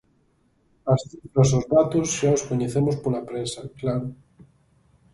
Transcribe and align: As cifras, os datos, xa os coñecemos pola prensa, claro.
As 0.93 1.01
cifras, 1.09 1.49
os 1.57 1.65
datos, 1.75 2.07
xa 2.17 2.29
os 2.37 2.45
coñecemos 2.49 2.95
pola 3.03 3.25
prensa, 3.29 3.59
claro. 3.79 4.07